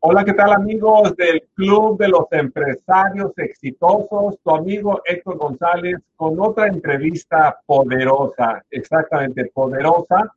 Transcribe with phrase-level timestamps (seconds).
[0.00, 4.38] Hola, ¿qué tal amigos del Club de los Empresarios Exitosos?
[4.44, 10.32] Tu amigo Héctor González con otra entrevista poderosa, exactamente poderosa,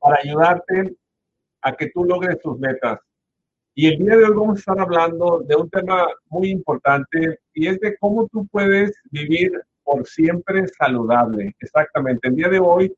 [0.00, 0.96] para ayudarte
[1.60, 3.00] a que tú logres tus metas.
[3.74, 7.66] Y el día de hoy vamos a estar hablando de un tema muy importante y
[7.66, 11.54] es de cómo tú puedes vivir por siempre saludable.
[11.60, 12.28] Exactamente.
[12.28, 12.96] El día de hoy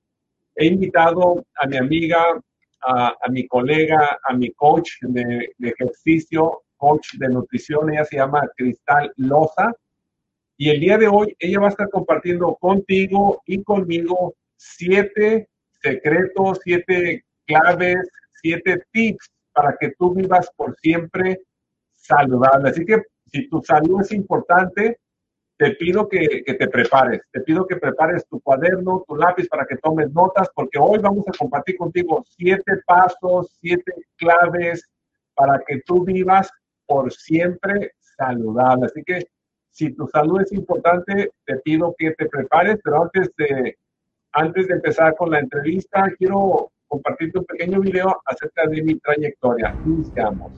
[0.55, 2.41] he invitado a mi amiga
[2.87, 9.13] a, mi colega, a mi coach de, ejercicio, coach de nutrición, ella se llama Cristal
[9.17, 9.73] Loza.
[10.57, 15.49] Y el día de hoy ella va a estar compartiendo contigo y conmigo siete
[15.83, 18.09] secretos, siete claves,
[18.41, 21.41] siete tips para que tú vivas por siempre
[21.93, 22.71] saludable.
[22.71, 24.99] Así que si tu salud es importante,
[25.57, 29.77] te pido que, te prepares, te pido que prepares tu cuaderno, tu lápiz para que
[29.77, 34.89] tomes notas, porque hoy vamos a compartir contigo siete pasos, siete claves
[35.35, 36.51] para que tú vivas
[36.87, 38.87] por siempre saludable.
[38.87, 39.27] Así que
[39.71, 43.77] si tu salud es importante, te pido que te prepares, pero antes de,
[44.33, 49.75] antes de empezar con la entrevista, quiero compartirte un pequeño video acerca de mi trayectoria.
[49.85, 50.53] Iniciamos.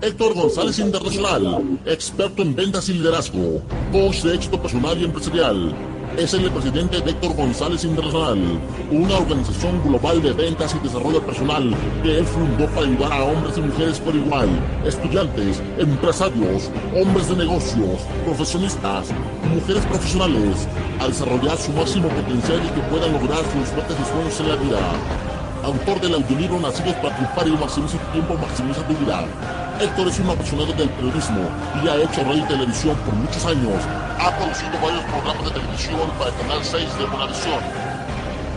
[0.00, 3.60] Héctor González Internacional, experto en ventas y liderazgo,
[3.90, 5.74] coach de éxito personal y empresarial.
[6.16, 8.38] Es el presidente de Héctor González Internacional,
[8.92, 11.74] una organización global de ventas y desarrollo personal
[12.04, 14.48] que él fundó para ayudar a hombres y mujeres por igual,
[14.86, 19.08] estudiantes, empresarios, hombres de negocios, profesionistas,
[19.52, 20.68] mujeres profesionales,
[21.00, 24.56] a desarrollar su máximo potencial y que puedan lograr sus metas y sueños en la
[24.56, 25.28] vida
[25.64, 29.26] autor del audiolibro Nacidos para triunfar y maximiza tu tiempo, maximiza tu vida.
[29.80, 31.46] Héctor es un apasionado del periodismo
[31.78, 33.78] y ha hecho radio y televisión por muchos años.
[34.18, 37.62] Ha producido varios programas de televisión para el Canal 6 de Bonavisión.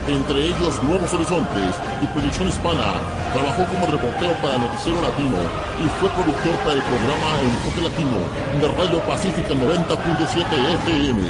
[0.09, 2.97] Entre ellos Nuevos Horizontes y Proyección Hispana.
[3.38, 5.38] Trabajó como reportero para Noticiero Latino
[5.77, 8.17] y fue productor para el programa Enfoque Latino
[8.58, 11.22] de Radio Pacífica 90.7 FM.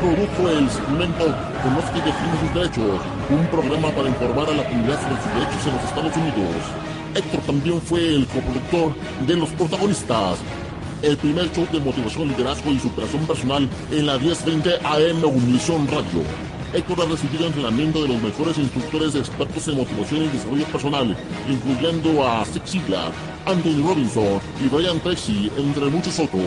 [0.00, 2.96] Produjo el segmento Conozca y define sus derechos,
[3.28, 6.93] un programa para informar a la comunidad sobre sus derechos en los Estados Unidos.
[7.14, 8.92] Héctor también fue el coproductor
[9.26, 10.38] de Los Protagonistas,
[11.02, 16.24] el primer show de motivación, liderazgo y superación personal en la 1020 AM Univisión Radio.
[16.72, 21.16] Héctor ha recibido entrenamiento de los mejores instructores expertos en motivación y desarrollo personal,
[21.48, 23.12] incluyendo a Zig Ziglar,
[23.46, 26.42] Anthony Robinson y Brian Tracy, entre muchos otros.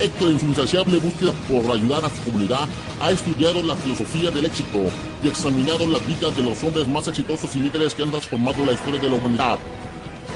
[0.00, 2.68] Héctor, en su insaciable búsqueda por ayudar a su comunidad,
[3.00, 4.80] ha estudiado la filosofía del éxito
[5.22, 8.72] y examinado las vidas de los hombres más exitosos y líderes que han transformado la
[8.72, 9.58] historia de la humanidad.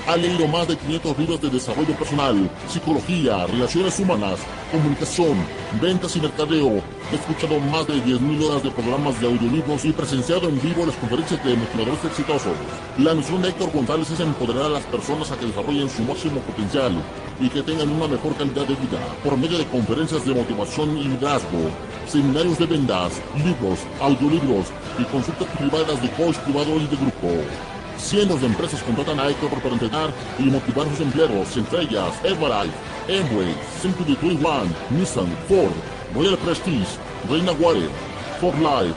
[0.06, 4.38] Ha leído más de 500 libros de desarrollo personal, psicología, relaciones humanas,
[4.72, 5.36] comunicación,
[5.82, 6.82] ventas y mercadeo.
[7.12, 10.96] Ha escuchado más de 10.000 horas de programas de audiolibros y presenciado en vivo las
[10.96, 12.54] conferencias de motivadores exitosos.
[12.96, 16.40] La misión de Héctor González es empoderar a las personas a que desarrollen su máximo
[16.40, 16.92] potencial
[17.40, 21.04] y que tengan una mejor calidad de vida por medio de conferencias de motivación y
[21.04, 21.70] liderazgo,
[22.06, 24.66] seminarios de ventas, libros, audiolibros
[24.98, 27.28] y consultas privadas de coach privado y de grupo.
[27.98, 32.14] Cientos de empresas contratan a Héctor para entrenar y motivar a sus empleados, entre ellas
[32.22, 32.74] Herbalife,
[33.08, 35.72] Amway, Simply 21, Nissan, Ford,
[36.14, 36.86] Royal Prestige,
[37.28, 37.88] Reina Water,
[38.40, 38.94] Ford Life,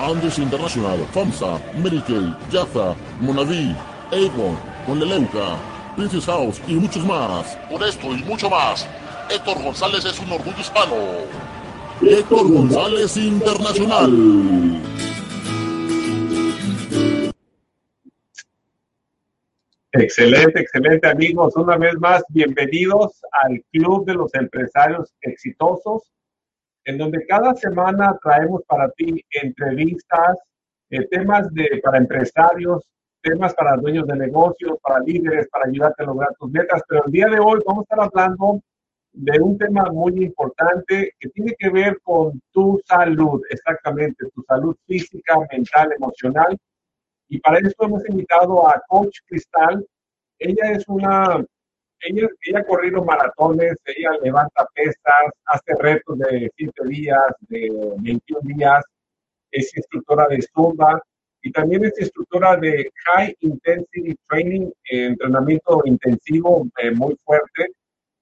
[0.00, 3.76] Andes International, FAMSA, Medicaid, Jaffa, Monavi,
[4.12, 4.56] Avon,
[4.86, 7.56] Conleleuca, Princess House y muchos más.
[7.70, 8.88] Por esto y mucho más,
[9.30, 10.96] Héctor González es un orgullo hispano.
[12.02, 14.80] Héctor González Internacional.
[19.92, 21.56] Excelente, excelente amigos.
[21.56, 26.12] Una vez más, bienvenidos al Club de los Empresarios Exitosos,
[26.84, 30.38] en donde cada semana traemos para ti entrevistas,
[30.90, 32.88] eh, temas de, para empresarios,
[33.22, 36.82] temas para dueños de negocios, para líderes, para ayudarte a lograr tus metas.
[36.88, 38.60] Pero el día de hoy vamos a estar hablando
[39.12, 44.76] de un tema muy importante que tiene que ver con tu salud, exactamente, tu salud
[44.86, 46.56] física, mental, emocional.
[47.28, 49.86] Y para eso hemos invitado a Coach Cristal.
[50.38, 51.44] Ella es una,
[52.00, 57.68] ella, ella ha corrido maratones, ella levanta pesas, hace retos de 7 días, de
[57.98, 58.84] 21 días,
[59.50, 61.02] es instructora de Zumba,
[61.42, 67.72] y también es instructora de High Intensity Training, eh, entrenamiento intensivo eh, muy fuerte.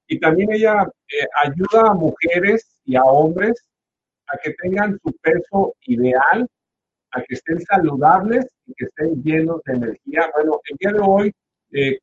[0.07, 3.65] Y también ella eh, ayuda a mujeres y a hombres
[4.29, 6.47] a que tengan su peso ideal,
[7.11, 10.31] a que estén saludables y que estén llenos de energía.
[10.35, 11.33] Bueno, el día de hoy,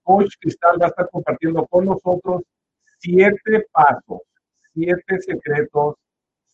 [0.04, 2.44] Coach Cristal va a estar compartiendo con nosotros
[3.00, 4.22] siete pasos,
[4.74, 5.96] siete secretos,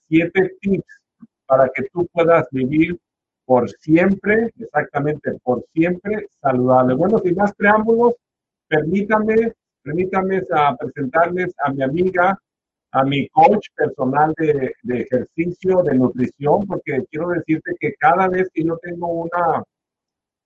[0.07, 1.01] siete tips
[1.45, 2.97] para que tú puedas vivir
[3.51, 6.93] por siempre, exactamente por siempre saludable.
[6.93, 8.13] Bueno, sin más preámbulos,
[8.69, 9.51] permítame
[9.83, 12.39] permítanme a presentarles a mi amiga,
[12.93, 18.49] a mi coach personal de, de, ejercicio, de nutrición, porque quiero decirte que cada vez
[18.53, 19.61] que yo tengo una,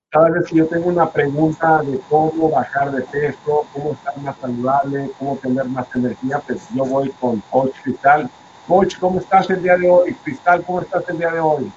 [0.09, 4.35] cada vez que yo tengo una pregunta de cómo bajar de peso, cómo estar más
[4.39, 8.27] saludable, cómo tener más energía, pues yo voy con Coach Cristal.
[8.67, 10.15] Coach, ¿cómo estás el día de hoy?
[10.23, 11.71] Cristal, ¿cómo estás el día de hoy?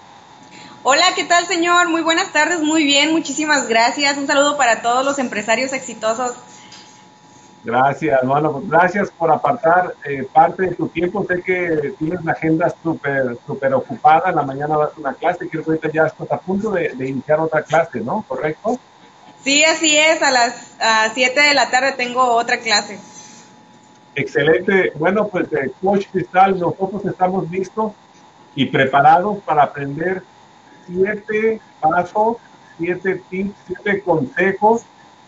[0.90, 1.90] Hola, ¿qué tal señor?
[1.90, 4.17] Muy buenas tardes, muy bien, muchísimas gracias.
[4.17, 6.32] Un saludo para todos los empresarios exitosos
[7.62, 11.26] Gracias, bueno, pues gracias por apartar eh, parte de tu tiempo.
[11.29, 14.31] Sé que tienes la agenda súper súper ocupada.
[14.31, 15.46] En la mañana vas a una clase.
[15.50, 18.25] Creo que ahorita ya estás a punto de, iniciar otra clase, ¿no?
[18.26, 18.81] ¿Correcto?
[19.44, 20.23] Sí, así es.
[20.23, 20.73] A las
[21.12, 22.99] 7 de la tarde tengo otra clase.
[24.14, 24.93] Excelente.
[24.94, 27.93] Bueno, pues eh, Coach Cristal, nosotros estamos listos
[28.55, 30.23] y preparados para aprender
[30.88, 32.38] siete pasos,
[32.79, 34.82] siete tips, siete consejos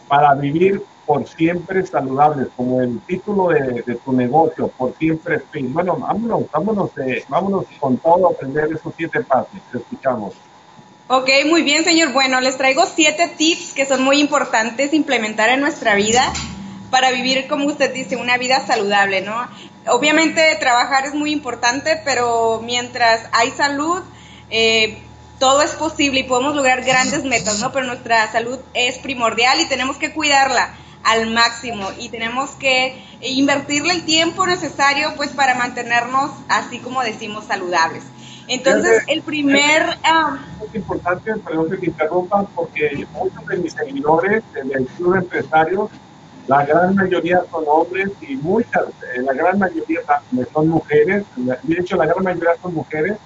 [0.08, 5.72] para vivir por siempre saludables, como el título de, tu negocio, por siempre fin.
[5.72, 9.60] Bueno, vámonos, vámonos, eh, vámonos con todo a aprender esos siete pasos.
[9.72, 10.34] Te escuchamos.
[11.08, 12.12] Ok, muy bien, señor.
[12.12, 16.32] Bueno, les traigo siete tips que son muy importantes implementar en nuestra vida
[16.92, 19.48] para vivir, como usted dice, una vida saludable, ¿no?
[19.88, 24.00] Obviamente trabajar es muy importante, pero mientras hay salud,
[24.50, 25.02] eh,
[25.40, 27.72] todo es posible y podemos lograr grandes metas, ¿no?
[27.72, 33.94] Pero nuestra salud es primordial y tenemos que cuidarla al máximo y tenemos que invertirle
[33.94, 38.04] el tiempo necesario pues para mantenernos así como decimos saludables.
[38.48, 39.96] Entonces, el primer...
[40.62, 45.90] Es importante, perdón que te interrumpan, porque muchos de mis seguidores del Club de Empresarios,
[46.48, 50.00] la gran mayoría son hombres y muchas, eh, la gran mayoría
[50.52, 53.18] son mujeres, de hecho la gran mayoría son mujeres,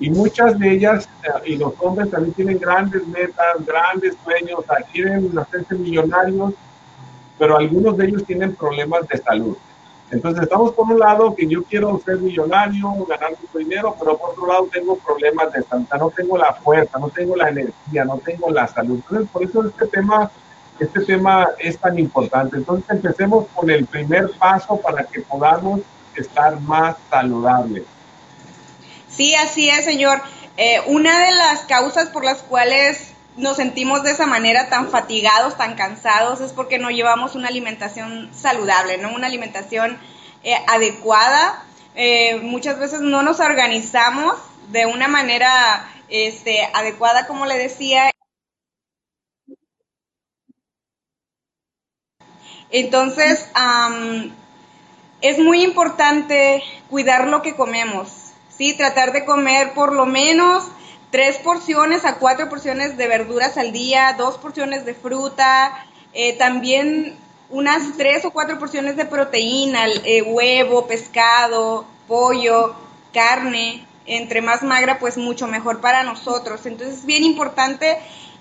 [0.00, 5.36] y muchas de ellas eh, y los hombres también tienen grandes metas, grandes sueños, quieren
[5.38, 6.54] hacerse millonarios
[7.38, 9.56] pero algunos de ellos tienen problemas de salud.
[10.10, 14.30] Entonces estamos por un lado que yo quiero ser millonario, ganar mucho dinero, pero por
[14.30, 18.18] otro lado tengo problemas de salud, no tengo la fuerza, no tengo la energía, no
[18.18, 18.96] tengo la salud.
[18.96, 20.30] Entonces por eso este tema,
[20.78, 22.56] este tema es tan importante.
[22.56, 25.80] Entonces empecemos con el primer paso para que podamos
[26.14, 27.84] estar más saludables.
[29.16, 30.20] Sí, así es, señor.
[30.56, 35.56] Eh, una de las causas por las cuales nos sentimos de esa manera tan fatigados,
[35.56, 39.12] tan cansados, es porque no llevamos una alimentación saludable, ¿no?
[39.12, 39.98] Una alimentación
[40.42, 41.62] eh, adecuada.
[41.94, 44.34] Eh, muchas veces no nos organizamos
[44.70, 48.10] de una manera este, adecuada, como le decía.
[52.70, 53.48] Entonces,
[55.20, 58.23] es muy importante cuidar lo que comemos,
[58.56, 58.74] ¿sí?
[58.74, 60.64] Tratar de comer por lo menos
[61.10, 67.16] tres porciones a cuatro porciones de verduras al día, dos porciones de fruta, eh, también
[67.50, 72.74] unas tres o cuatro porciones de proteína, eh, huevo, pescado, pollo,
[73.12, 76.66] carne, entre más magra pues mucho mejor para nosotros.
[76.66, 77.98] Entonces es bien importante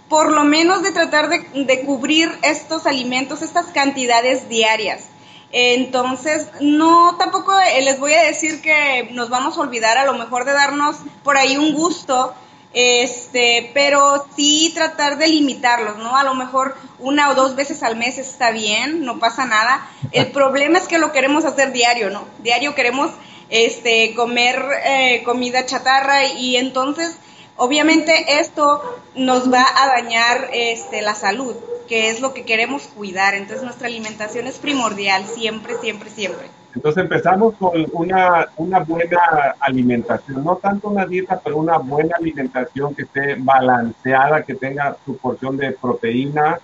[0.10, 5.06] por lo menos de tratar de, de cubrir estos alimentos, estas cantidades diarias.
[5.53, 10.13] Entonces, no, tampoco eh, les voy a decir que nos vamos a olvidar a lo
[10.13, 12.33] mejor de darnos por ahí un gusto
[12.73, 16.17] este, pero sí tratar de limitarlos, ¿no?
[16.17, 19.88] A lo mejor una o dos veces al mes está bien, no pasa nada.
[20.11, 22.25] El problema es que lo queremos hacer diario, ¿no?
[22.39, 23.12] Diario queremos
[23.50, 27.17] este, comer eh, comida chatarra y entonces,
[27.57, 28.81] obviamente, esto
[29.15, 31.55] nos va a dañar este, la salud,
[31.88, 33.33] que es lo que queremos cuidar.
[33.33, 36.50] Entonces, nuestra alimentación es primordial, siempre, siempre, siempre.
[36.75, 39.19] Entonces empezamos con una, una buena
[39.60, 45.15] alimentación, no tanto una dieta, pero una buena alimentación que esté balanceada, que tenga su
[45.17, 46.60] porción de proteína,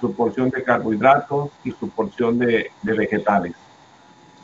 [0.00, 3.54] su porción de carbohidratos y su porción de, vegetales.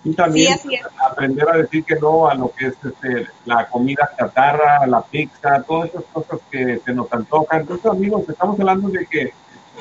[0.04, 0.56] Y también
[1.04, 5.62] aprender a decir que no a lo que es este, la comida chatarra, la pizza,
[5.62, 7.62] todas esas cosas que se nos antojan.
[7.62, 9.32] Entonces, amigos, estamos hablando de que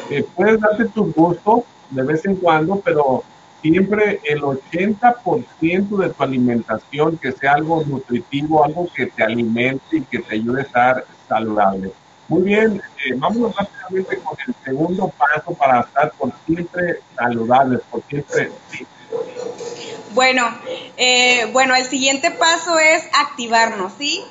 [0.10, 3.24] eh, puedes darte tu gusto de vez en cuando, pero
[3.62, 10.02] siempre el 80% de tu alimentación que sea algo nutritivo, algo que te alimente y
[10.02, 11.92] que te ayude a estar saludable.
[12.28, 18.04] Muy bien, eh, vámonos rápidamente con el segundo paso para estar por siempre saludables, por
[18.04, 18.52] siempre
[20.18, 20.52] Bueno,
[20.98, 24.24] eh, bueno, el siguiente paso es activarnos, ¿sí?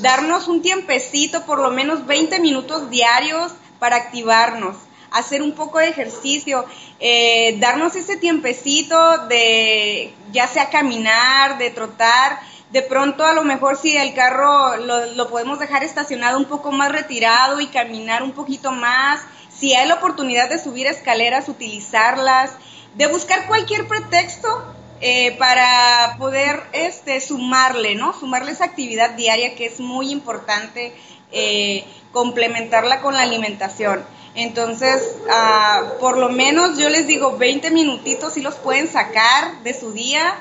[0.00, 4.76] Darnos un tiempecito, por lo menos 20 minutos diarios para activarnos
[5.10, 6.64] hacer un poco de ejercicio,
[7.00, 12.38] eh, darnos ese tiempecito de ya sea caminar, de trotar,
[12.70, 16.70] de pronto a lo mejor si el carro lo, lo podemos dejar estacionado un poco
[16.70, 19.22] más retirado y caminar un poquito más,
[19.52, 22.52] si hay la oportunidad de subir escaleras, utilizarlas,
[22.94, 28.18] de buscar cualquier pretexto eh, para poder este, sumarle, ¿no?
[28.18, 30.94] Sumarle esa actividad diaria que es muy importante,
[31.32, 34.04] eh, complementarla con la alimentación.
[34.36, 39.74] Entonces, ah, por lo menos yo les digo 20 minutitos si los pueden sacar de
[39.78, 40.36] su día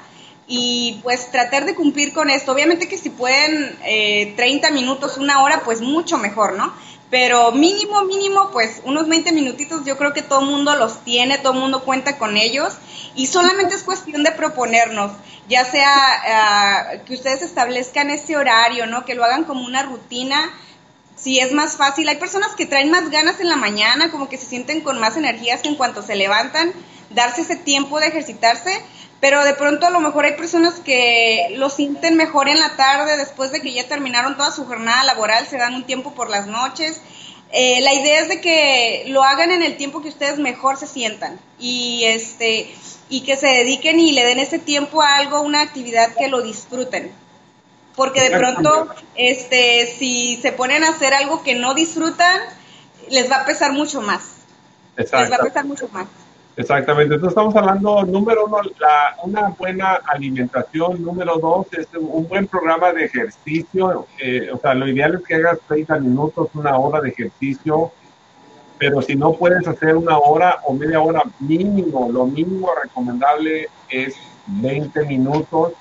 [0.45, 2.51] y pues tratar de cumplir con esto.
[2.51, 6.71] Obviamente que si pueden eh, 30 minutos, una hora, pues mucho mejor, ¿no?
[7.11, 11.37] Pero mínimo, mínimo, pues unos 20 minutitos yo creo que todo el mundo los tiene,
[11.37, 12.73] todo el mundo cuenta con ellos
[13.15, 15.11] y solamente es cuestión de proponernos,
[15.49, 19.03] ya sea ah, que ustedes establezcan ese horario, ¿no?
[19.03, 20.51] Que lo hagan como una rutina
[21.21, 22.07] sí es más fácil.
[22.09, 25.17] Hay personas que traen más ganas en la mañana, como que se sienten con más
[25.17, 26.71] energías en cuanto se levantan,
[27.09, 28.81] darse ese tiempo de ejercitarse,
[29.21, 33.15] pero de pronto a lo mejor hay personas que lo sienten mejor en la tarde,
[33.15, 36.47] después de que ya terminaron toda su jornada laboral, se dan un tiempo por las
[36.47, 36.99] noches.
[37.53, 40.87] Eh, la idea es de que lo hagan en el tiempo que ustedes mejor se
[40.87, 42.73] sientan y este
[43.09, 46.41] y que se dediquen y le den ese tiempo a algo, una actividad que lo
[46.41, 47.13] disfruten
[47.95, 52.39] porque de pronto, este, si se ponen a hacer algo que no disfrutan,
[53.09, 54.37] les va a pesar mucho más.
[54.95, 56.07] Les va a pesar mucho más.
[56.55, 57.15] Exactamente.
[57.15, 61.01] Entonces estamos hablando, número uno, la, una buena alimentación.
[61.03, 64.07] Número dos, es un buen programa de ejercicio.
[64.19, 67.91] Eh, o sea, lo ideal es que hagas 30 minutos, una hora de ejercicio.
[68.77, 74.15] Pero si no puedes hacer una hora o media hora mínimo, lo mínimo recomendable es
[74.47, 75.73] 20 minutos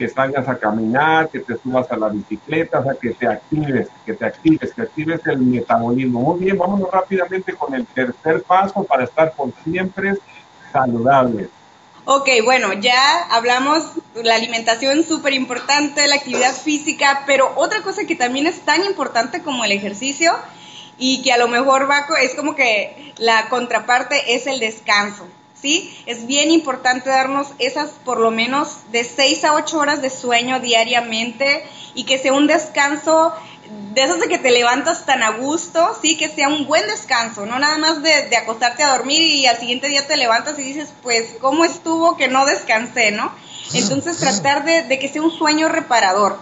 [0.00, 3.86] que salgas a caminar, que te subas a la bicicleta, o sea, que te actives,
[4.06, 6.20] que te actives, que actives el metabolismo.
[6.20, 10.14] Muy bien, vámonos rápidamente con el tercer paso para estar por siempre
[10.72, 11.50] saludables.
[12.06, 18.16] Ok, bueno, ya hablamos la alimentación súper importante, la actividad física, pero otra cosa que
[18.16, 20.32] también es tan importante como el ejercicio
[20.96, 25.28] y que a lo mejor va, es como que la contraparte es el descanso.
[25.60, 25.96] ¿Sí?
[26.06, 30.60] Es bien importante darnos esas por lo menos de 6 a 8 horas de sueño
[30.60, 31.64] diariamente
[31.94, 33.32] y que sea un descanso
[33.92, 37.46] de esos de que te levantas tan a gusto, sí, que sea un buen descanso,
[37.46, 40.92] no nada más de, acostarte a dormir y al siguiente día te levantas y dices,
[41.02, 43.32] pues, ¿cómo estuvo que no descansé, no?
[43.72, 46.38] Entonces tratar de, de que sea un sueño reparador.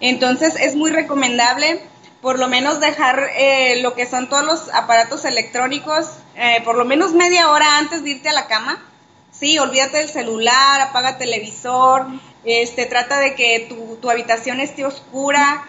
[0.00, 1.82] Entonces es muy recomendable
[2.20, 6.06] por lo menos dejar eh, lo que son todos los aparatos electrónicos,
[6.36, 8.82] eh, por lo menos media hora antes de irte a la cama.
[9.30, 12.06] Sí, olvídate del celular, apaga televisor,
[12.44, 15.64] este, trata de que tu, tu habitación esté oscura,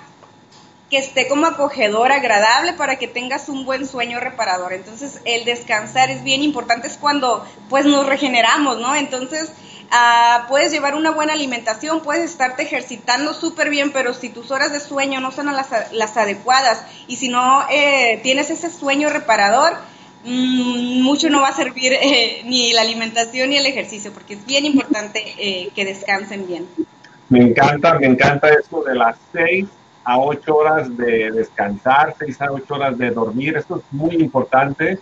[0.90, 4.74] que esté como acogedor, agradable para que tengas un buen sueño reparador.
[4.74, 8.96] Entonces, el descansar es bien importante, es cuando pues nos regeneramos, ¿no?
[8.96, 9.52] Entonces,
[9.92, 14.72] Ah, puedes llevar una buena alimentación, puedes estarte ejercitando súper bien, pero si tus horas
[14.72, 19.74] de sueño no son las, adecuadas y si no eh, tienes ese sueño reparador,
[20.26, 24.46] mm, mucho no va a servir eh, ni la alimentación ni el ejercicio, porque es
[24.46, 26.68] bien importante eh, que descansen bien.
[27.30, 29.66] Me encanta, me encanta eso de las seis
[30.04, 33.58] a ocho horas de descansar, seis a ocho horas de dormir.
[33.58, 35.00] Esto es muy importante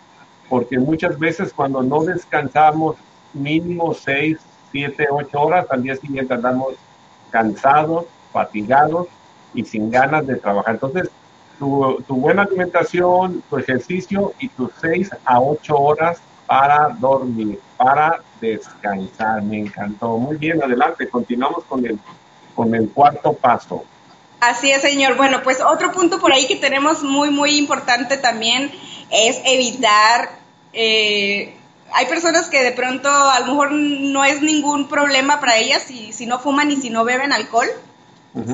[0.48, 2.96] porque muchas veces cuando no descansamos
[3.34, 4.38] mínimo seis
[4.72, 6.76] 7, 8 horas, al día siguiente andamos
[7.30, 9.08] cansados, fatigados
[9.54, 10.76] y sin ganas de trabajar.
[10.76, 11.10] Entonces,
[11.60, 19.42] tu, buena alimentación, tu ejercicio y tus 6 a 8 horas para dormir, para descansar.
[19.44, 20.18] Me encantó.
[20.18, 21.10] Muy bien, adelante.
[21.10, 22.00] Continuamos con el,
[22.56, 23.84] con el cuarto paso.
[24.40, 25.18] Así es, señor.
[25.18, 28.72] Bueno, pues otro punto por ahí que tenemos muy, muy importante también
[29.10, 30.30] es evitar
[30.74, 31.58] eh,
[31.94, 36.12] hay personas que de pronto a lo mejor no es ningún problema para ellas si,
[36.14, 37.68] si no fuman y si no beben alcohol,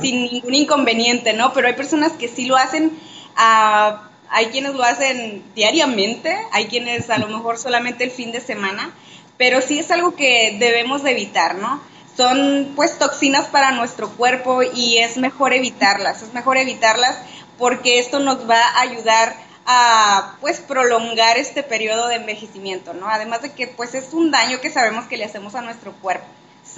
[0.02, 1.52] sin ningún inconveniente, ¿no?
[1.52, 2.98] Pero hay personas que sí lo hacen,
[3.36, 8.40] ah, hay quienes lo hacen diariamente, hay quienes a lo mejor solamente el fin de
[8.40, 8.94] semana,
[9.38, 11.82] pero sí es algo que debemos de evitar, ¿no?
[12.16, 17.18] Son pues toxinas para nuestro cuerpo y es mejor evitarlas, es mejor evitarlas
[17.58, 19.36] porque esto nos va a ayudar
[19.66, 23.08] a pues prolongar este periodo de envejecimiento, ¿no?
[23.08, 26.26] Además de que pues es un daño que sabemos que le hacemos a nuestro cuerpo.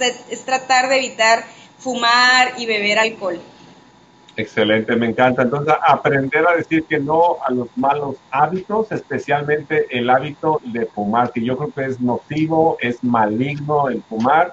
[0.00, 1.44] Es, tratar de evitar
[1.78, 3.40] fumar y beber alcohol.
[4.36, 5.42] Excelente, me encanta.
[5.42, 11.32] Entonces, aprender a decir que no a los malos hábitos, especialmente el hábito de fumar,
[11.32, 14.52] que yo creo que es nocivo, es maligno el fumar.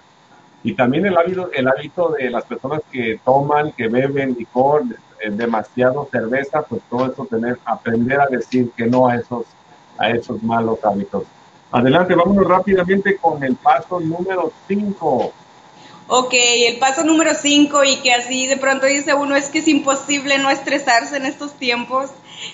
[0.63, 4.83] Y también el hábito, el hábito de las personas que toman, que beben licor,
[5.31, 9.45] demasiado cerveza, pues todo eso tener, aprender a decir que no a esos,
[9.97, 11.23] a esos malos hábitos.
[11.71, 15.33] Adelante, vámonos rápidamente con el paso número 5.
[16.07, 19.67] Ok, el paso número 5 y que así de pronto dice uno es que es
[19.67, 22.11] imposible no estresarse en estos tiempos,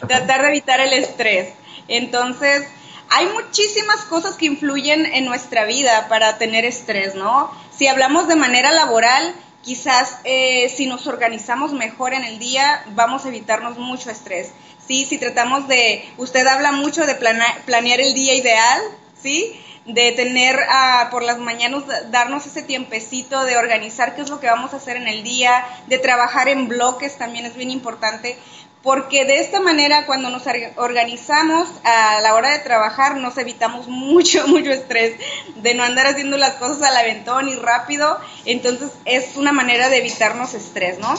[0.08, 1.54] tratar de evitar el estrés.
[1.88, 2.68] Entonces,
[3.10, 7.52] hay muchísimas cosas que influyen en nuestra vida para tener estrés, ¿no?
[7.72, 13.26] Si hablamos de manera laboral, quizás eh, si nos organizamos mejor en el día, vamos
[13.26, 14.52] a evitarnos mucho estrés.
[14.86, 18.82] Sí, si tratamos de, usted habla mucho de planear el día ideal,
[19.22, 19.60] ¿sí?
[19.86, 24.48] De tener uh, por las mañanas, darnos ese tiempecito de organizar qué es lo que
[24.48, 28.38] vamos a hacer en el día, de trabajar en bloques también es bien importante,
[28.82, 30.44] porque de esta manera cuando nos
[30.78, 35.16] organizamos a la hora de trabajar nos evitamos mucho, mucho estrés,
[35.56, 39.98] de no andar haciendo las cosas al aventón y rápido, entonces es una manera de
[39.98, 41.14] evitarnos estrés, ¿no?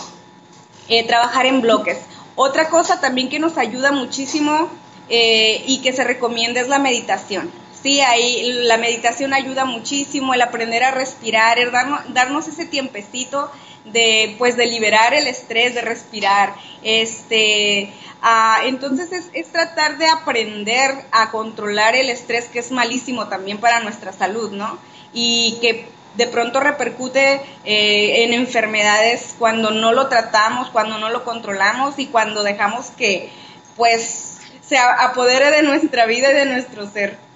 [0.88, 1.98] Eh, trabajar en bloques.
[2.34, 4.70] Otra cosa también que nos ayuda muchísimo
[5.08, 7.50] eh, y que se recomienda es la meditación.
[7.82, 13.50] Sí, ahí la meditación ayuda muchísimo, el aprender a respirar, el darnos, ese tiempecito
[13.86, 16.54] de pues de liberar el estrés, de respirar.
[16.82, 23.28] Este, ah, entonces es, es, tratar de aprender a controlar el estrés, que es malísimo
[23.28, 24.78] también para nuestra salud, ¿no?
[25.14, 31.24] Y que de pronto repercute eh, en enfermedades cuando no lo tratamos, cuando no lo
[31.24, 33.30] controlamos y cuando dejamos que
[33.76, 37.29] pues se apodere de nuestra vida y de nuestro ser.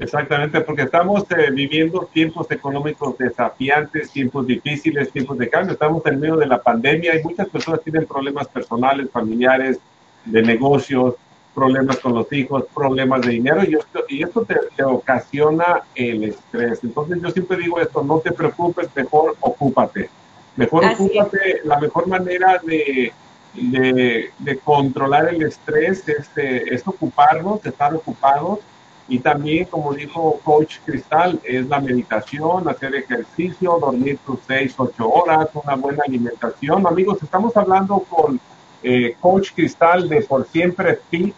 [0.00, 5.72] Exactamente, porque estamos eh, viviendo tiempos económicos desafiantes, tiempos difíciles, tiempos de cambio.
[5.72, 9.78] Estamos en medio de la pandemia y muchas personas tienen problemas personales, familiares,
[10.24, 11.14] de negocios,
[11.52, 16.84] problemas con los hijos, problemas de dinero y esto, y esto te, ocasiona el estrés.
[16.84, 20.08] Entonces yo siempre digo esto, no te preocupes, mejor ocúpate.
[20.54, 23.12] Mejor ocúpate, la mejor manera de,
[23.54, 28.60] de, de controlar el estrés es, eh, es ocuparnos, estar ocupados
[29.08, 35.08] y también, como dijo Coach Cristal, es la meditación, hacer ejercicio, dormir tus 6, 8
[35.08, 36.86] horas, una buena alimentación.
[36.86, 38.38] Amigos, estamos hablando con
[38.82, 41.34] eh, Coach Cristal de Por Siempre Fit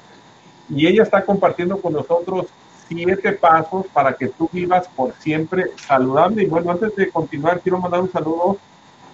[0.69, 2.47] y ella está compartiendo con nosotros
[2.89, 6.43] siete pasos para que tú vivas por siempre saludable.
[6.43, 8.59] Y bueno, antes de continuar, quiero mandar un saludo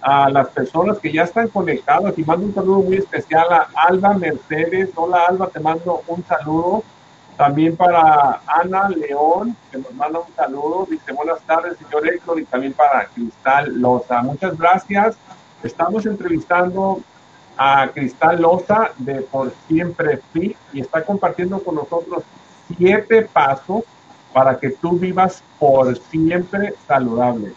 [0.01, 4.13] a las personas que ya están conectadas y mando un saludo muy especial a Alba
[4.15, 4.89] Mercedes.
[4.95, 6.83] Hola Alba, te mando un saludo.
[7.37, 10.87] También para Ana León, que nos manda un saludo.
[10.89, 14.23] Dice, buenas tardes, señor Héctor, y también para Cristal Loza.
[14.23, 15.15] Muchas gracias.
[15.61, 16.99] Estamos entrevistando
[17.55, 22.23] a Cristal Loza de Por Siempre Fit y está compartiendo con nosotros
[22.75, 23.83] siete pasos
[24.33, 27.53] para que tú vivas por siempre saludable.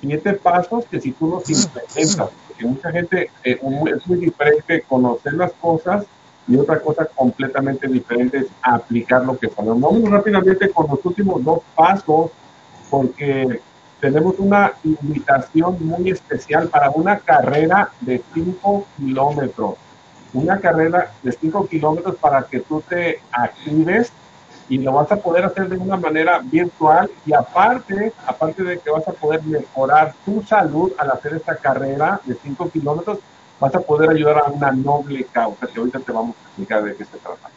[0.00, 5.34] Siete pasos que si tú los implementas, porque mucha gente eh, es muy diferente conocer
[5.34, 6.06] las cosas
[6.48, 9.80] y otra cosa completamente diferente es aplicar lo que sabemos.
[9.80, 12.30] Vamos rápidamente con los últimos dos pasos,
[12.90, 13.60] porque
[14.00, 19.74] tenemos una invitación muy especial para una carrera de 5 kilómetros.
[20.32, 24.10] Una carrera de 5 kilómetros para que tú te actives
[24.70, 28.90] y lo vas a poder hacer de una manera virtual y aparte, aparte de que
[28.90, 33.18] vas a poder mejorar tu salud al hacer esta carrera de 5 kilómetros,
[33.60, 36.96] vas a poder ayudar a una noble causa, que ahorita te vamos a explicar de
[36.96, 37.50] qué se trata.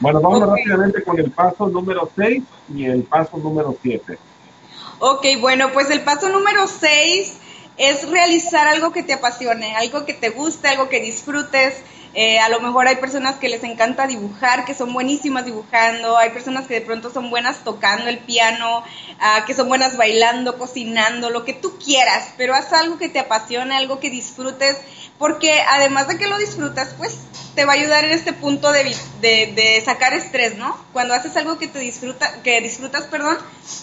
[0.00, 2.42] Bueno, vamos rápidamente con el paso número 6
[2.74, 4.18] y el paso número 7.
[4.98, 7.38] Ok, bueno, pues el paso número 6
[7.78, 11.82] es realizar algo que te apasione, algo que te guste, algo que disfrutes.
[12.18, 16.30] Eh, a lo mejor hay personas que les encanta dibujar, que son buenísimas dibujando, hay
[16.30, 21.28] personas que de pronto son buenas tocando el piano, uh, que son buenas bailando, cocinando,
[21.28, 24.78] lo que tú quieras, pero haz algo que te apasione, algo que disfrutes,
[25.18, 27.18] porque además de que lo disfrutas, pues
[27.54, 30.74] te va a ayudar en este punto de, de, de sacar estrés, ¿no?
[30.94, 33.36] Cuando haces algo que te disfruta, que disfrutas, perdón,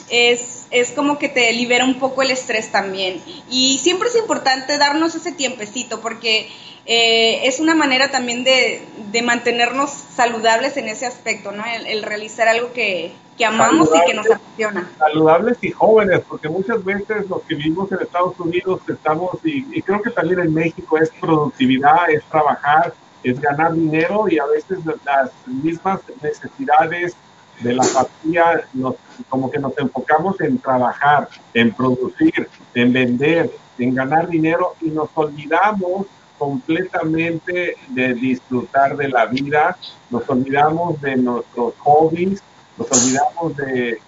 [0.09, 3.21] es, es como que te libera un poco el estrés también.
[3.49, 6.51] Y siempre es importante darnos ese tiempecito, porque
[6.85, 11.63] eh, es una manera también de, de, mantenernos saludables en ese aspecto, ¿no?
[11.65, 14.89] El, realizar algo que, que amamos y que nos apasiona.
[14.97, 20.01] Saludables y jóvenes, porque muchas veces los que vivimos en Estados Unidos estamos, y, creo
[20.01, 22.93] que también en México, es productividad, es trabajar,
[23.23, 27.15] es ganar dinero y a veces las mismas necesidades
[27.61, 28.95] de la familia nos,
[29.29, 35.09] como que nos enfocamos en trabajar, en producir, en vender, en ganar dinero y nos
[35.13, 36.07] olvidamos
[36.43, 39.77] completamente de disfrutar de la vida,
[40.09, 42.43] nos olvidamos de nuestros hobbies,
[42.77, 44.01] nos olvidamos de,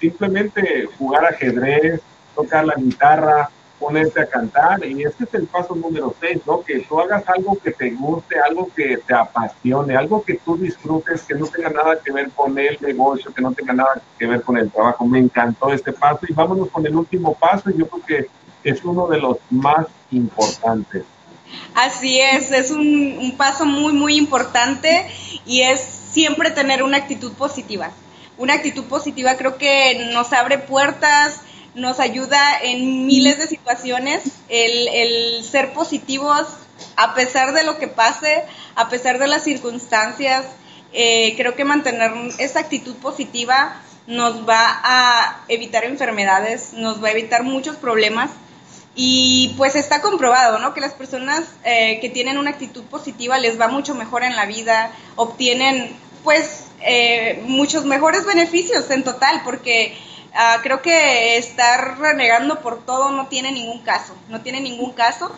[0.00, 2.00] simplemente jugar ajedrez,
[2.34, 4.82] tocar la guitarra, ponerte a cantar.
[4.86, 6.62] Y este es el paso número 6, ¿no?
[6.62, 11.24] Que tú hagas algo que te guste, algo que te apasione, algo que tú disfrutes,
[11.24, 14.40] que no tenga nada que ver con el negocio, que no tenga nada que ver
[14.40, 15.04] con el trabajo.
[15.04, 17.68] Me encantó este paso y vámonos con el último paso.
[17.68, 21.04] Yo creo que es uno de los más importantes.
[21.74, 25.06] Así es, es un, paso muy, muy importante
[25.44, 27.90] y es siempre tener una actitud positiva.
[28.38, 31.40] Una actitud positiva creo que nos abre puertas,
[31.74, 34.22] nos ayuda en miles de situaciones.
[34.48, 36.46] El, ser positivos
[36.96, 40.46] a pesar de lo que pase, a pesar de las circunstancias,
[40.92, 47.12] eh, creo que mantener esa actitud positiva nos va a evitar enfermedades, nos va a
[47.12, 48.30] evitar muchos problemas
[48.98, 50.72] y pues está comprobado, ¿no?
[50.72, 54.46] Que las personas eh, que tienen una actitud positiva les va mucho mejor en la
[54.46, 59.94] vida, obtienen pues eh, muchos mejores beneficios en total, porque
[60.32, 65.30] uh, creo que estar renegando por todo no tiene ningún caso, no tiene ningún caso.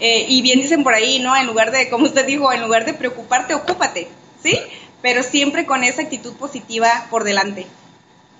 [0.00, 1.36] Eh, y bien dicen por ahí, ¿no?
[1.36, 4.08] En lugar de, como usted dijo, en lugar de preocuparte, ocúpate,
[4.42, 4.58] ¿sí?
[5.02, 7.66] Pero siempre con esa actitud positiva por delante.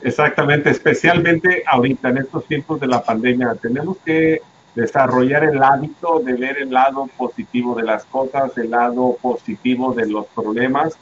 [0.03, 4.41] Exactamente, especialmente ahorita en estos tiempos de la pandemia, tenemos que
[4.75, 10.07] desarrollar el hábito de ver el lado positivo de las cosas, el lado positivo de
[10.07, 10.97] los problemas.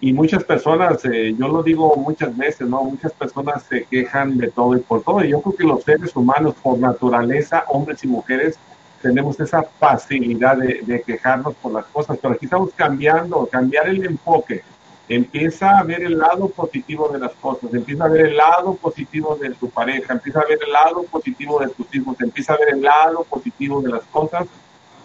[0.00, 2.82] Y muchas personas, eh, yo lo digo muchas veces, ¿no?
[2.82, 5.24] Muchas personas se quejan de todo y por todo.
[5.24, 8.58] Y yo creo que los seres humanos, por naturaleza, hombres y mujeres,
[9.00, 12.18] tenemos esa facilidad de, de quejarnos por las cosas.
[12.20, 14.62] Pero aquí estamos cambiando, cambiar el enfoque
[15.08, 19.36] empieza a ver el lado positivo de las cosas, empieza a ver el lado positivo
[19.36, 22.70] de tu pareja, empieza a ver el lado positivo de tus hijos, empieza a ver
[22.70, 24.46] el lado positivo de las cosas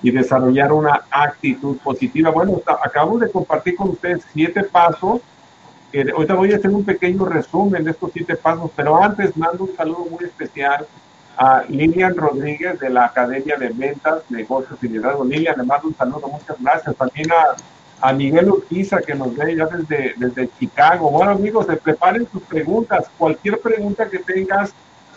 [0.01, 2.29] y desarrollar una actitud positiva.
[2.29, 5.21] Bueno, acabamos de compartir con ustedes siete pasos.
[5.91, 9.63] Que ahorita voy a hacer un pequeño resumen de estos siete pasos, pero antes mando
[9.63, 10.85] un saludo muy especial
[11.37, 15.23] a Lilian Rodríguez de la Academia de Ventas, Negocios y Liderazgo.
[15.23, 16.95] Lilian, le mando un saludo, muchas gracias.
[16.95, 17.55] También a
[18.01, 21.09] a Miguel Urquiza que nos ve ya desde, desde Chicago.
[21.09, 23.09] Bueno amigos, se preparen sus preguntas.
[23.17, 24.73] Cualquier pregunta que tengas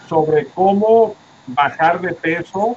[0.09, 1.15] sobre cómo
[1.47, 2.77] bajar de peso,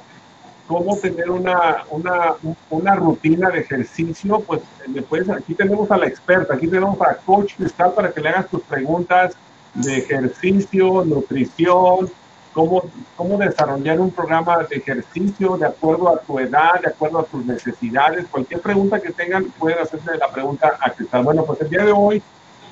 [0.66, 2.34] cómo tener una, una,
[2.70, 7.54] una rutina de ejercicio, pues después aquí tenemos a la experta, aquí tenemos a Coach
[7.56, 9.36] Cristal para que le hagas tus preguntas
[9.74, 12.10] de ejercicio, nutrición,
[12.54, 12.84] cómo,
[13.16, 17.44] cómo desarrollar un programa de ejercicio de acuerdo a tu edad, de acuerdo a tus
[17.44, 18.26] necesidades.
[18.30, 21.24] Cualquier pregunta que tengan, pueden hacerse la pregunta a Cristal.
[21.24, 22.22] Bueno, pues el día de hoy,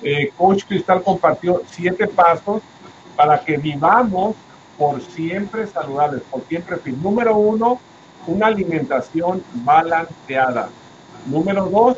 [0.02, 2.62] eh, Coach Cristal compartió siete pasos
[3.16, 4.36] para que vivamos
[4.78, 7.02] por siempre saludables, por siempre fin.
[7.02, 7.80] Número uno,
[8.26, 10.68] una alimentación balanceada.
[11.26, 11.96] Número dos,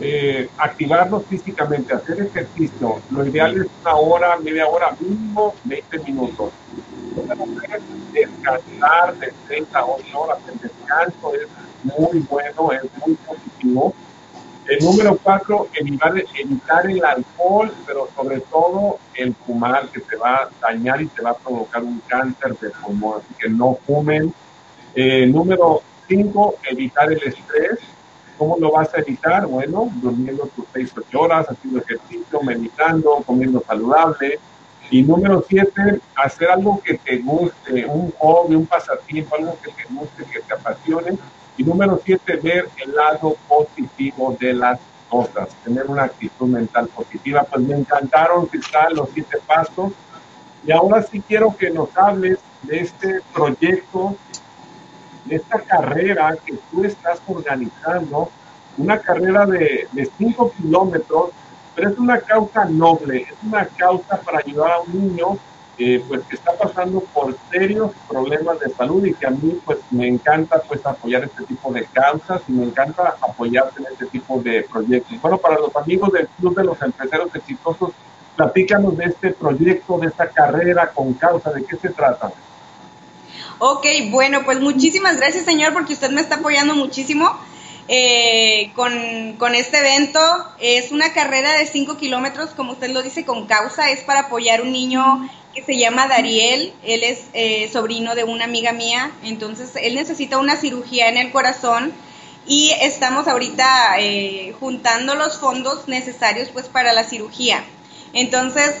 [0.00, 3.00] eh, activarnos físicamente, hacer ejercicio.
[3.10, 6.52] Lo ideal es una hora, media hora, mínimo 20 minutos
[8.46, 10.38] descansar de 30 a 8 horas.
[10.48, 11.48] El descanso es
[11.84, 13.94] muy bueno, es muy positivo.
[14.68, 20.42] El número cuatro, evitar, evitar el alcohol, pero sobre todo el fumar, que te va
[20.42, 23.20] a dañar y te va a provocar un cáncer de pulmón.
[23.20, 24.34] Así que no fumen.
[24.94, 27.78] Eh, número cinco, evitar el estrés.
[28.36, 29.46] ¿Cómo lo vas a evitar?
[29.46, 34.40] Bueno, durmiendo tus 6 8 horas, haciendo ejercicio, meditando, comiendo saludable,
[34.90, 39.84] y número siete, hacer algo que te guste, un hobby, un pasatiempo, algo que te
[39.92, 41.18] guste, que te apasione.
[41.56, 47.42] Y número siete, ver el lado positivo de las cosas, tener una actitud mental positiva.
[47.44, 49.92] Pues me encantaron, están los siete pasos.
[50.64, 54.16] Y ahora sí quiero que nos hables de este proyecto,
[55.24, 58.30] de esta carrera que tú estás organizando,
[58.76, 61.30] una carrera de, de cinco kilómetros
[61.76, 65.38] pero es una causa noble, es una causa para ayudar a un niño
[65.78, 69.78] eh, pues que está pasando por serios problemas de salud y que a mí pues
[69.90, 74.40] me encanta pues apoyar este tipo de causas y me encanta apoyarte en este tipo
[74.40, 75.20] de proyectos.
[75.20, 77.90] Bueno, para los amigos del Club de los Empresarios Exitosos,
[78.36, 82.32] platícanos de este proyecto, de esta carrera con causa, ¿de qué se trata?
[83.58, 87.38] Ok, bueno, pues muchísimas gracias señor porque usted me está apoyando muchísimo
[87.88, 90.20] eh, con, este evento.
[90.58, 93.90] Es una carrera de 5 kilómetros, como usted lo dice, con causa.
[93.90, 96.72] Es para apoyar un niño que se llama Dariel.
[96.82, 99.12] Él es eh, sobrino de una amiga mía.
[99.22, 101.92] Entonces, él necesita una cirugía en el corazón.
[102.48, 107.64] Y estamos ahorita eh, juntando los fondos necesarios pues para la cirugía.
[108.16, 108.74] Entonces,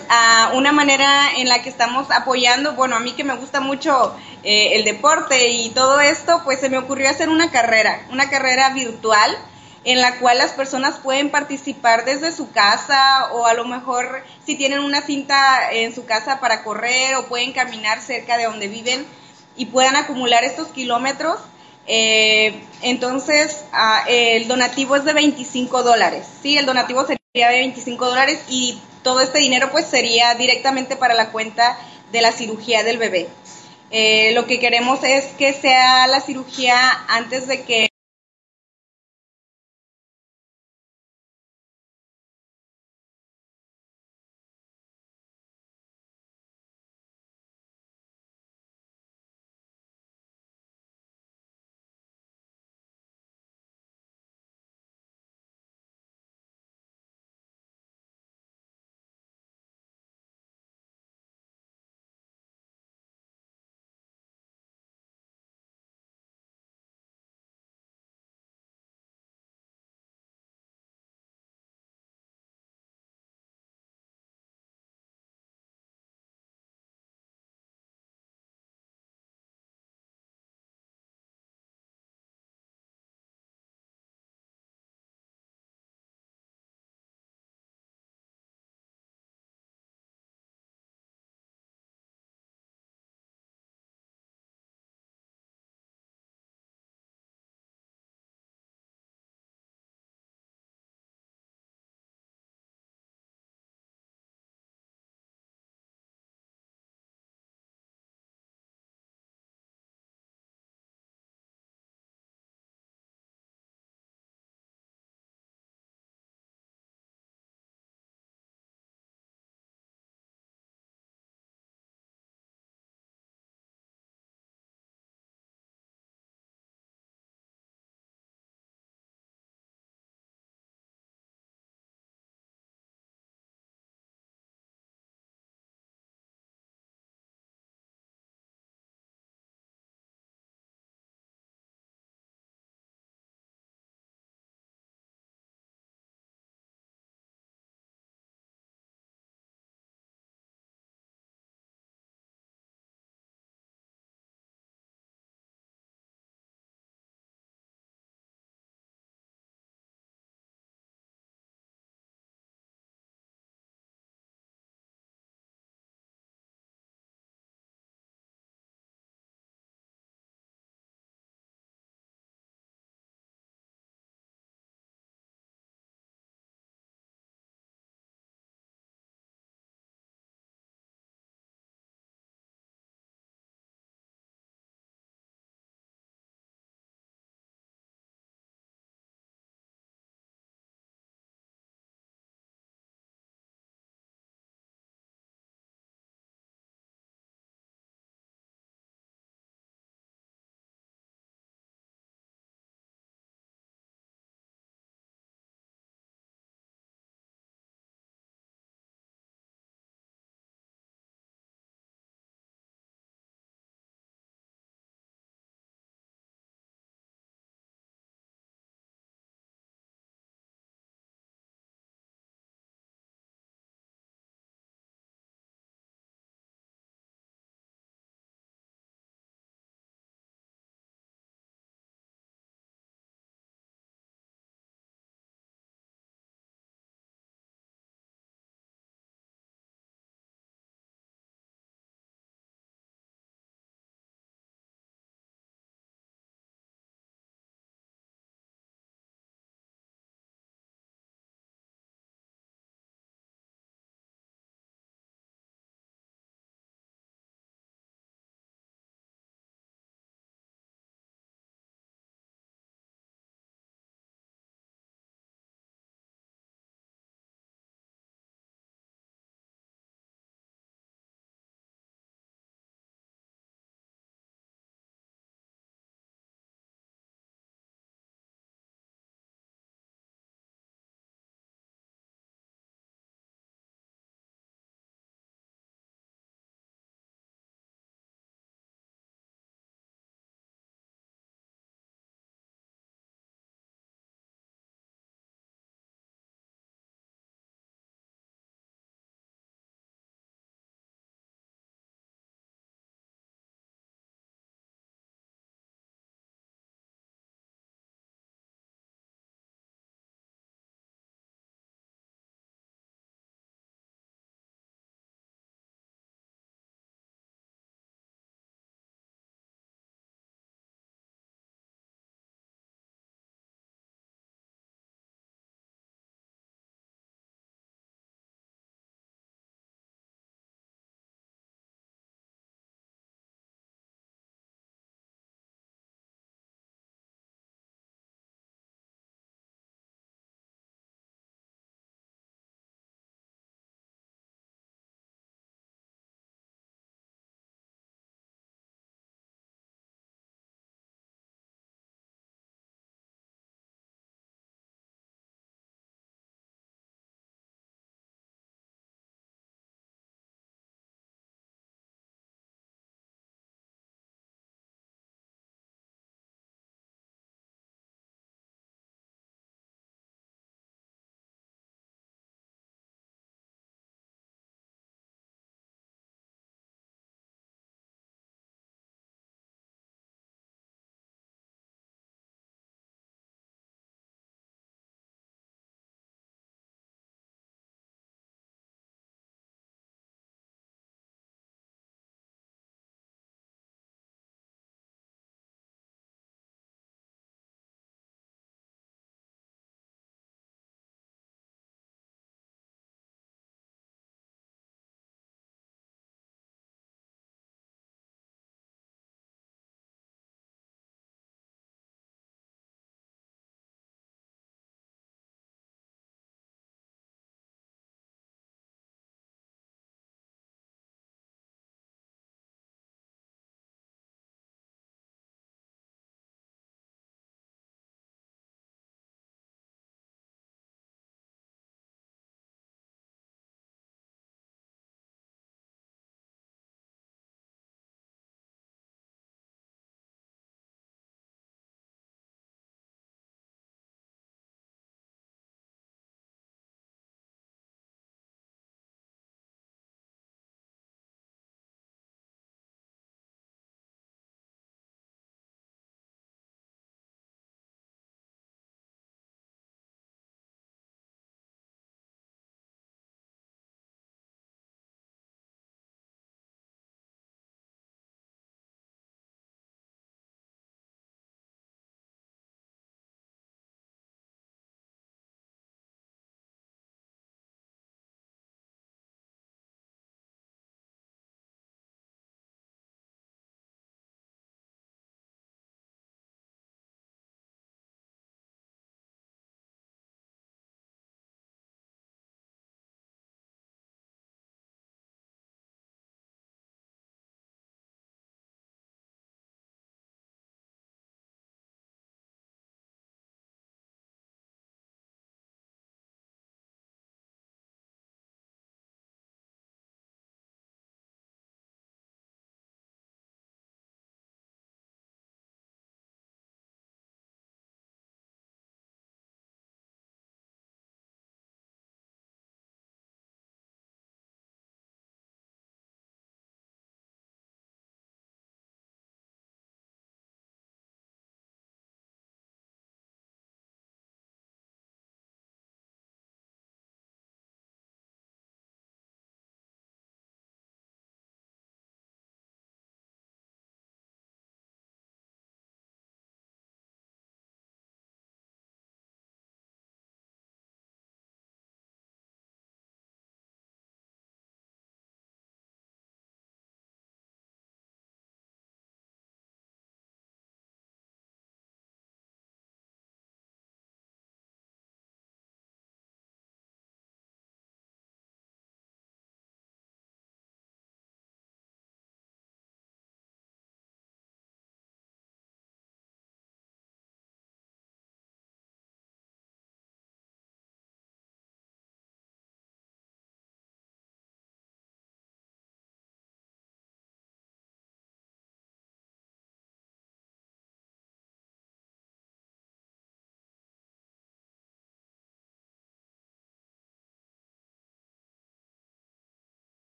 [0.54, 4.70] una manera en la que estamos apoyando, bueno, a mí que me gusta mucho eh,
[4.76, 9.36] el deporte y todo esto, pues se me ocurrió hacer una carrera, una carrera virtual
[9.84, 14.56] en la cual las personas pueden participar desde su casa o a lo mejor si
[14.56, 19.06] tienen una cinta en su casa para correr o pueden caminar cerca de donde viven
[19.54, 21.38] y puedan acumular estos kilómetros.
[21.86, 26.26] Eh, entonces, ah, el donativo es de 25 dólares.
[26.42, 31.14] Sí, el donativo sería de 25 dólares y todo este dinero pues sería directamente para
[31.14, 31.78] la cuenta
[32.10, 33.28] de la cirugía del bebé.
[33.92, 37.85] Eh, lo que queremos es que sea la cirugía antes de que